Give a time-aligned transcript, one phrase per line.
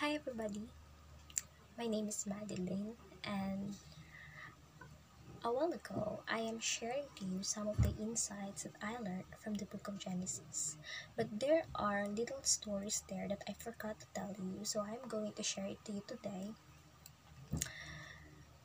[0.00, 0.60] Hi everybody,
[1.78, 2.92] my name is Madeline
[3.24, 3.72] and
[5.42, 9.24] a while ago I am sharing to you some of the insights that I learned
[9.42, 10.76] from the book of Genesis.
[11.16, 15.32] But there are little stories there that I forgot to tell you, so I'm going
[15.32, 16.52] to share it to you today.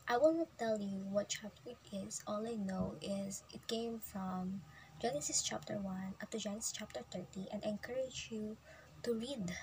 [0.09, 4.00] I will not tell you what chapter it is, all I know is it came
[4.00, 4.59] from
[5.02, 8.57] Genesis chapter 1 up to Genesis chapter 30 and I encourage you
[9.04, 9.55] to read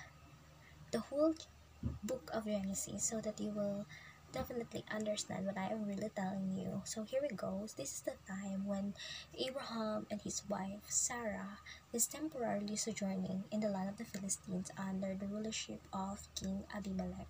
[0.91, 1.35] the whole
[2.03, 3.85] book of Genesis so that you will
[4.31, 6.81] definitely understand what I am really telling you.
[6.85, 7.73] So here it goes.
[7.73, 8.93] This is the time when
[9.37, 11.57] Abraham and his wife Sarah
[11.93, 17.27] is temporarily sojourning in the land of the Philistines under the rulership of King Abimelech.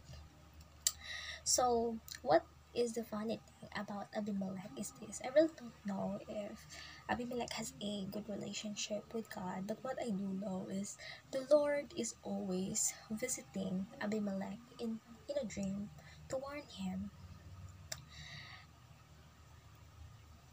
[1.44, 5.22] So what is the funny thing about Abimelech is this.
[5.24, 6.66] I really don't know if
[7.10, 10.98] Abimelech has a good relationship with God, but what I do know is
[11.32, 15.90] the Lord is always visiting Abimelech in, in a dream
[16.30, 17.12] to warn him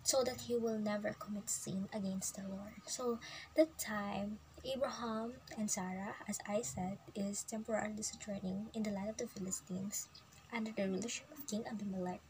[0.02, 2.80] so that he will never commit sin against the Lord.
[2.86, 3.18] So
[3.56, 9.16] that time, Abraham and Sarah, as I said, is temporarily sojourning in the land of
[9.18, 10.08] the Philistines
[10.52, 12.20] under the rulership King Abimelech.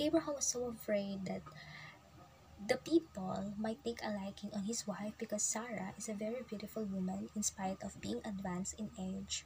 [0.00, 1.42] Abraham was so afraid that
[2.68, 6.84] the people might take a liking on his wife because Sarah is a very beautiful
[6.84, 9.44] woman in spite of being advanced in age.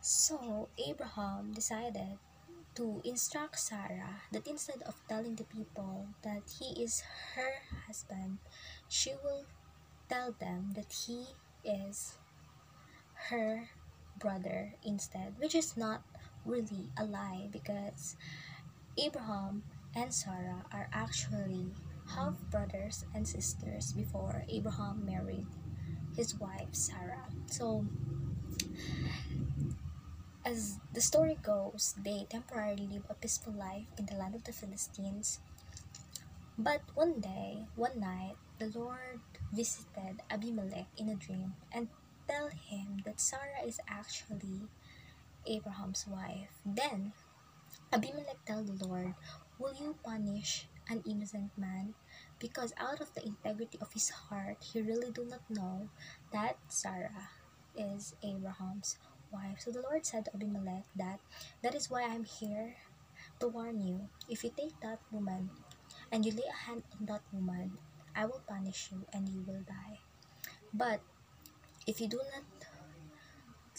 [0.00, 2.18] So Abraham decided
[2.74, 7.02] to instruct Sarah that instead of telling the people that he is
[7.34, 8.38] her husband,
[8.88, 9.44] she will
[10.08, 11.26] tell them that he
[11.64, 12.16] is
[13.28, 13.68] her
[14.18, 16.02] brother instead, which is not
[16.44, 18.16] really a lie because
[18.98, 19.62] Abraham
[19.94, 21.66] and Sarah are actually
[22.14, 25.46] half brothers and sisters before Abraham married
[26.16, 27.24] his wife Sarah.
[27.46, 27.86] So,
[30.44, 34.52] as the story goes, they temporarily live a peaceful life in the land of the
[34.52, 35.40] Philistines.
[36.58, 39.20] But one day, one night, the Lord
[39.52, 41.88] visited Abimelech in a dream and
[42.28, 44.68] tell him that Sarah is actually
[45.46, 46.50] Abraham's wife.
[46.64, 47.12] Then
[47.92, 49.14] Abimelech told the Lord,
[49.58, 51.94] Will you punish an innocent man?
[52.38, 55.88] Because out of the integrity of his heart, he really do not know
[56.32, 57.30] that Sarah
[57.76, 58.98] is Abraham's
[59.32, 59.60] wife.
[59.60, 61.20] So the Lord said to Abimelech that
[61.62, 62.74] that is why I'm here
[63.40, 64.08] to warn you.
[64.28, 65.50] If you take that woman
[66.10, 67.78] and you lay a hand on that woman,
[68.14, 70.00] I will punish you and you will die.
[70.74, 71.00] But
[71.86, 72.44] if you do not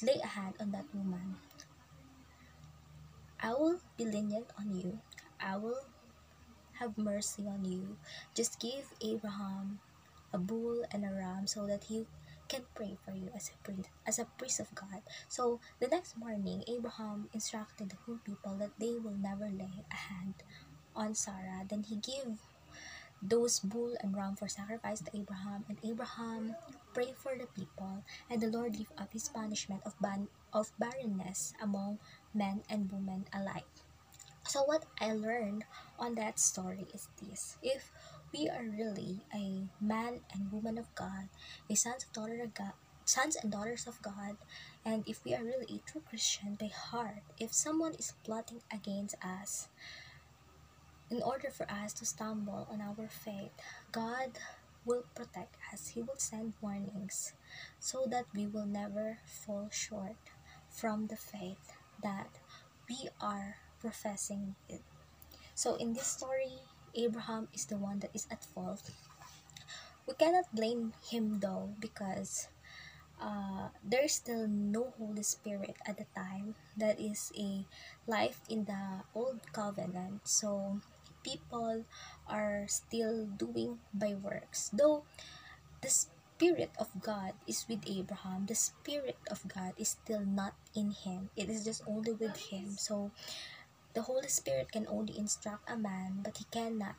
[0.01, 1.35] lay a hand on that woman,
[3.39, 4.99] I will be lenient on you.
[5.39, 5.85] I will
[6.79, 7.97] have mercy on you.
[8.33, 9.79] Just give Abraham
[10.31, 12.05] a bull and a ram so that he
[12.47, 15.01] can pray for you as a priest, as a priest of God.
[15.27, 19.95] So the next morning, Abraham instructed the whole people that they will never lay a
[19.95, 20.35] hand
[20.95, 21.65] on Sarah.
[21.67, 22.39] Then he gave
[23.23, 26.55] those bull and ram for sacrifice to Abraham, and Abraham
[26.93, 31.53] prayed for the people, and the Lord gave up his punishment of ban of barrenness
[31.61, 31.99] among
[32.33, 33.65] men and women alike.
[34.45, 35.63] So what I learned
[35.97, 37.57] on that story is this.
[37.63, 37.91] If
[38.33, 41.29] we are really a man and woman of God,
[41.69, 42.73] a sons of daughter of God,
[43.05, 44.35] sons and daughters of God,
[44.85, 49.15] and if we are really a true Christian by heart, if someone is plotting against
[49.23, 49.69] us,
[51.13, 53.53] in order for us to stumble on our faith,
[53.91, 54.33] God
[54.83, 55.93] will protect us.
[55.93, 57.33] He will send warnings
[57.79, 60.17] so that we will never fall short
[60.69, 62.39] from the faith that
[62.89, 64.81] we are professing it.
[65.53, 66.57] So in this story,
[66.95, 68.89] Abraham is the one that is at fault.
[70.07, 72.47] We cannot blame him though because
[73.21, 76.55] uh, there is still no Holy Spirit at the time.
[76.75, 77.65] That is a
[78.07, 80.27] life in the old covenant.
[80.27, 80.81] So
[81.23, 81.85] people
[82.27, 84.69] are still doing by works.
[84.73, 85.03] Though
[85.81, 90.91] the Spirit of God is with Abraham, the Spirit of God is still not in
[90.91, 91.29] him.
[91.35, 92.75] It is just only with him.
[92.77, 93.11] So
[93.93, 96.95] the Holy Spirit can only instruct a man, but he cannot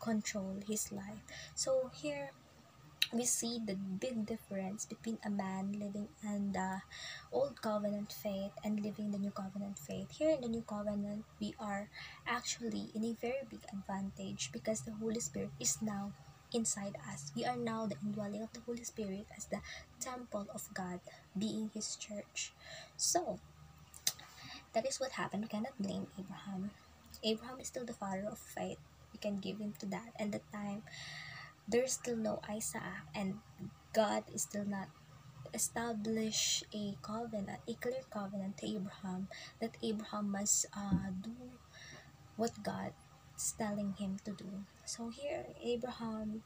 [0.00, 1.20] control his life.
[1.54, 2.30] So here
[3.12, 6.82] we see the big difference between a man living in the
[7.32, 10.10] old covenant faith and living the new covenant faith.
[10.10, 11.88] Here in the new covenant, we are
[12.26, 16.12] actually in a very big advantage because the Holy Spirit is now
[16.52, 17.32] inside us.
[17.36, 19.60] We are now the indwelling of the Holy Spirit as the
[20.00, 21.00] temple of God,
[21.38, 22.52] being His church.
[22.96, 23.38] So,
[24.72, 25.42] that is what happened.
[25.42, 26.70] We cannot blame Abraham.
[27.24, 28.78] Abraham is still the father of faith.
[29.12, 30.12] We can give him to that.
[30.18, 30.82] And the time
[31.68, 32.82] there's still no Isaac
[33.14, 33.38] and
[33.92, 34.88] God is still not
[35.54, 39.28] establish a covenant, a clear covenant to Abraham
[39.60, 41.32] that Abraham must uh, do
[42.36, 42.92] what God
[43.36, 44.64] is telling him to do.
[44.84, 46.42] So here, Abraham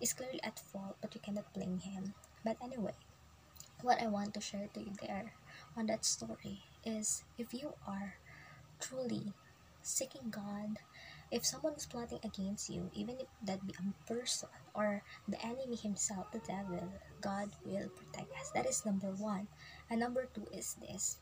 [0.00, 2.14] is clearly at fault, but you cannot blame him.
[2.44, 2.98] But anyway,
[3.82, 5.32] what I want to share to you there
[5.76, 8.14] on that story is if you are
[8.80, 9.32] truly
[9.82, 10.78] seeking God,
[11.30, 15.76] if someone is plotting against you, even if that be a person or the enemy
[15.76, 16.88] himself, the devil,
[17.20, 18.50] God will protect us.
[18.54, 19.48] That is number one.
[19.90, 21.18] And number two is this.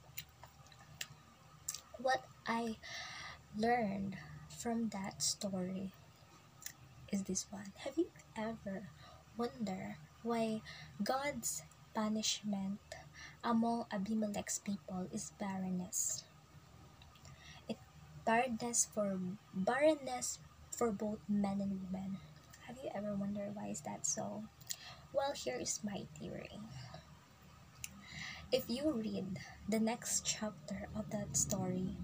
[1.99, 2.77] What I
[3.57, 4.17] learned
[4.49, 5.93] from that story
[7.11, 7.73] is this one.
[7.79, 8.89] Have you ever
[9.37, 10.61] wondered why
[11.03, 11.63] God's
[11.95, 12.79] punishment
[13.43, 16.26] among Abimelech's people is barrenness?
[18.27, 19.21] Barrenness for
[19.55, 20.41] barrenness
[20.71, 22.19] for both men and women.
[22.67, 24.43] Have you ever wondered why is that so?
[25.13, 26.59] Well, here is my theory.
[28.51, 29.39] If you read
[29.69, 31.97] the next chapter of that story,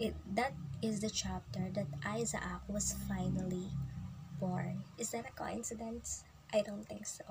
[0.00, 3.70] it that is the chapter that Isaac was finally
[4.40, 4.82] born.
[4.98, 6.24] Is that a coincidence?
[6.52, 7.24] I don't think so.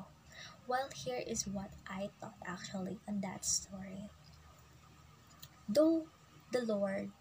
[0.67, 4.07] Well, here is what I thought actually on that story.
[5.67, 6.07] Though
[6.51, 7.11] the Lord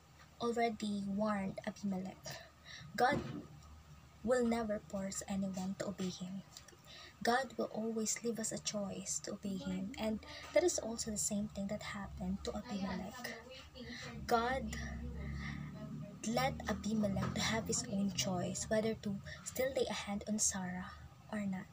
[0.40, 2.18] already warned Abimelech,
[2.96, 3.20] God
[4.24, 6.42] will never force anyone to obey him.
[7.22, 9.92] God will always leave us a choice to obey Him.
[9.98, 10.20] And
[10.52, 13.32] that is also the same thing that happened to Abimelech.
[14.26, 14.76] God
[16.28, 20.90] let Abimelech to have his own choice whether to still lay a hand on Sarah
[21.32, 21.66] or not.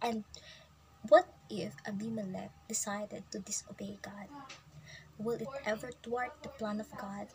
[0.00, 0.24] And
[1.08, 4.28] what if Abimelech decided to disobey God?
[5.18, 7.28] Will it ever thwart the plan of God?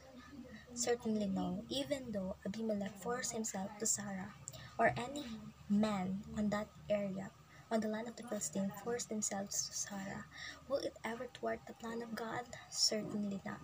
[0.73, 4.33] Certainly no, even though Abimelech forced himself to Sarah
[4.77, 5.25] or any
[5.69, 7.31] man on that area
[7.71, 10.25] on the land of the Philistines forced themselves to Sarah,
[10.69, 12.41] will it ever thwart the plan of God?
[12.69, 13.59] Certainly not.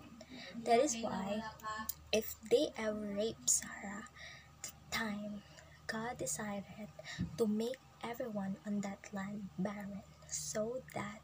[0.64, 1.42] That is why,
[2.12, 4.04] if they ever raped Sarah,
[4.62, 5.42] the time
[5.86, 6.88] God decided
[7.38, 11.20] to make everyone on that land barren so that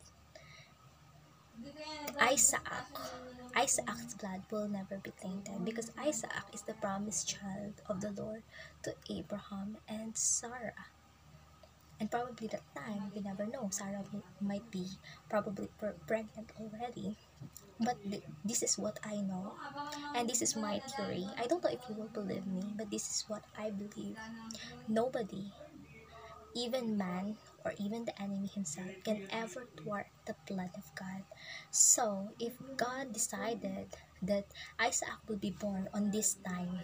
[2.20, 2.60] Isaac,
[3.56, 8.42] Isaac's blood will never be tainted because Isaac is the promised child of the Lord
[8.84, 10.88] to Abraham and Sarah.
[11.98, 14.04] And probably that time, we never know, Sarah
[14.40, 14.86] might be
[15.28, 15.68] probably
[16.06, 17.16] pregnant already.
[17.80, 19.56] But th this is what I know,
[20.12, 21.24] and this is my theory.
[21.40, 24.20] I don't know if you will believe me, but this is what I believe.
[24.84, 25.48] Nobody,
[26.52, 31.22] even man or even the enemy himself, can ever thwart the plan of God.
[31.70, 34.46] So, if God decided that
[34.78, 36.80] Isaac would be born on this time,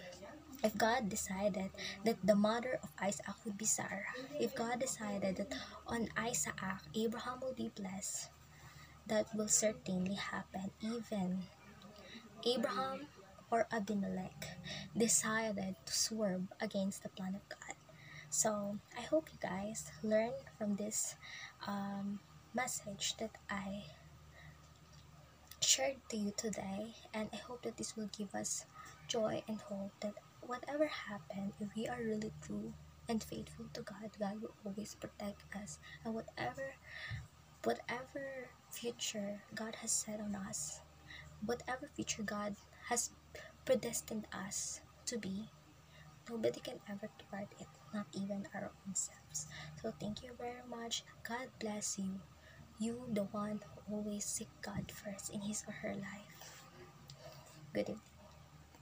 [0.63, 1.69] if God decided
[2.05, 4.09] that the mother of Isaac would be Sarah,
[4.39, 5.53] if God decided that
[5.87, 6.57] on Isaac
[6.95, 8.29] Abraham will be blessed,
[9.07, 10.71] that will certainly happen.
[10.81, 11.43] Even
[12.45, 13.07] Abraham
[13.51, 14.57] or Abimelech
[14.95, 17.66] decided to swerve against the plan of God.
[18.29, 21.15] So I hope you guys learn from this
[21.65, 22.19] um,
[22.53, 23.83] message that I
[25.61, 28.65] shared to you today, and I hope that this will give us
[29.07, 32.73] joy and hope that whatever happened, if we are really true
[33.09, 35.79] and faithful to God, God will always protect us.
[36.05, 36.73] And whatever
[37.63, 40.81] whatever future God has set on us,
[41.45, 42.55] whatever future God
[42.89, 43.11] has
[43.65, 45.49] predestined us to be,
[46.29, 49.47] nobody can ever thwart it, not even our own selves.
[49.81, 51.03] So thank you very much.
[51.27, 52.19] God bless you.
[52.79, 56.63] You, the one who always seek God first in his or her life.
[57.73, 58.16] Good evening.